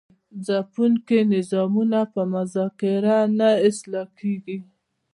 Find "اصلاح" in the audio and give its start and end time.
3.67-4.07